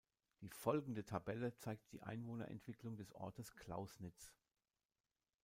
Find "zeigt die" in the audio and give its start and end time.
1.57-2.01